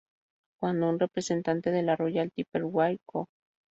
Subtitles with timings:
[0.59, 3.27] Cuando un representante de la "Royal Typewriter Co.